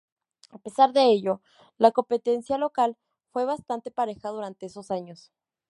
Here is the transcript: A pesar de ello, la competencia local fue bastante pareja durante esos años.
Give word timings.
A 0.49 0.57
pesar 0.57 0.93
de 0.93 1.03
ello, 1.11 1.41
la 1.77 1.91
competencia 1.91 2.57
local 2.57 2.97
fue 3.29 3.45
bastante 3.45 3.91
pareja 3.91 4.29
durante 4.29 4.65
esos 4.65 4.89
años. 4.89 5.31